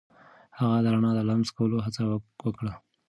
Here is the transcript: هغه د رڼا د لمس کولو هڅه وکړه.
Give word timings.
هغه 0.59 0.77
د 0.83 0.85
رڼا 0.93 1.11
د 1.15 1.19
لمس 1.29 1.49
کولو 1.57 1.77
هڅه 1.85 2.01
وکړه. 2.43 2.73